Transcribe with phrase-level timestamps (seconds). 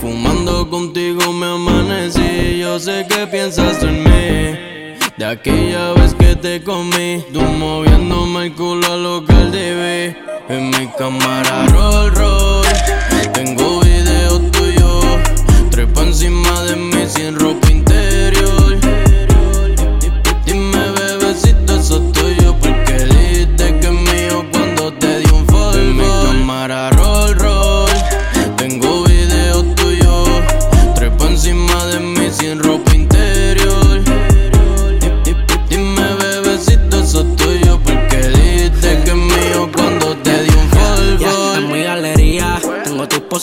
[0.00, 2.58] fumando contigo me amanecí.
[2.58, 4.96] Yo sé que piensas en mí.
[5.16, 10.16] De aquella vez que te comí, tú moviéndome el culo a lo que el
[10.48, 12.66] En mi cámara roll roll,
[13.34, 13.87] tengo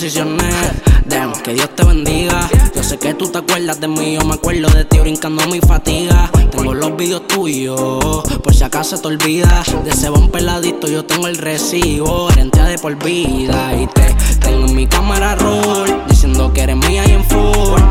[0.05, 2.47] Damn, que Dios te bendiga.
[2.75, 5.59] Yo sé que tú te acuerdas de mí, yo me acuerdo de ti brincando mi
[5.59, 6.29] fatiga.
[6.51, 9.65] Tengo los videos tuyos, por si acaso te olvidas.
[9.83, 13.73] De ese bon peladito yo tengo el recibo, herencia de por vida.
[13.81, 17.81] Y te tengo en mi cámara roll, diciendo que eres mía y en full.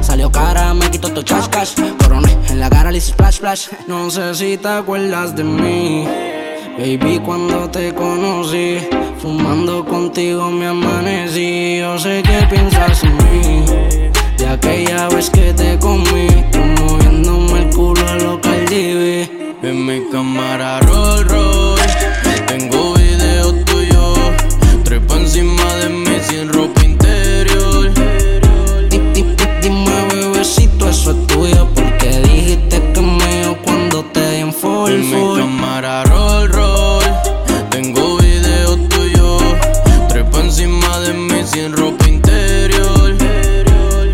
[0.00, 1.74] Salió cara, me quitó tu cash cash.
[1.98, 3.68] Coroné en la cara le hice splash splash.
[3.86, 6.06] No sé si te acuerdas de mí.
[6.78, 8.78] Baby, cuando te conocí,
[9.18, 11.78] fumando contigo me amanecí.
[11.78, 13.64] Yo sé que piensas en mí.
[14.38, 14.81] Vez que
[37.72, 39.42] tengo videos tuyos,
[40.08, 43.16] trepa encima de mí sin ropa interior.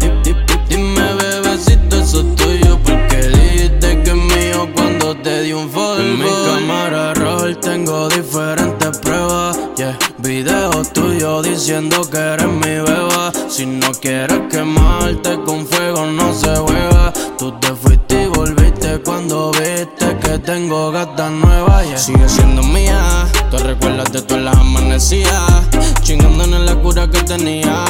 [0.01, 5.43] Di- di- di- Dime bebecito eso es tuyo, porque dijiste que es mío cuando te
[5.43, 5.99] di un follow.
[6.01, 9.97] En mi cámara roll tengo diferentes pruebas, yeah.
[10.19, 13.33] Videos tuyos diciendo que eres mi beba.
[13.49, 17.13] Si no quieres quemarte con fuego no se juega.
[17.39, 21.97] Tú te fuiste y volviste cuando viste que tengo gatas nuevas, yeah.
[21.99, 25.69] Sigue siendo mía, tú recuerdas de todas las amanecidas.
[26.03, 27.85] Chingando en la cura que tenía,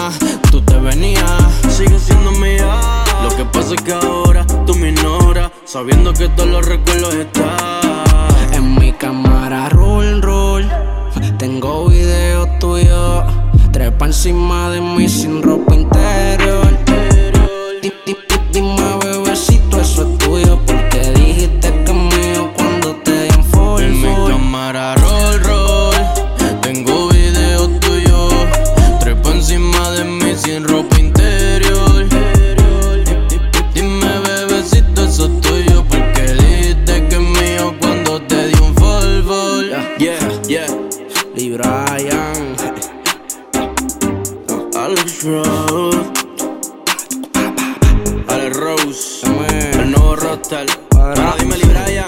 [0.50, 1.42] tú te venías.
[1.68, 3.04] Sigue siendo mía.
[3.22, 7.77] Lo que pasa es que ahora tú me ignoras, sabiendo que todos los recuerdos están.
[30.68, 32.04] Ropa interior.
[32.08, 33.40] Di- di-
[33.74, 39.62] Dime bebecito eso es tuyo, porque dijiste que es mío cuando te di un follow.
[39.98, 40.18] Yeah,
[40.48, 40.66] yeah.
[41.34, 41.56] Lee
[44.74, 45.98] Alex Rose,
[48.28, 49.26] Alex Rose,
[49.80, 50.66] el nuevo roster.
[50.96, 52.02] Ahora dime Lee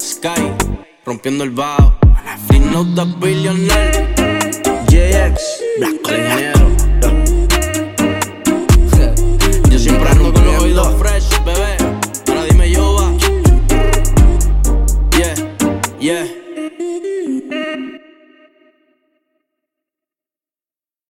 [0.00, 0.42] Sky,
[1.04, 1.94] rompiendo el bajo.
[2.48, 4.08] Flip Note Billionaire,
[4.88, 5.40] JX,
[5.80, 6.77] Ingeniero.
[16.00, 16.47] Yeah.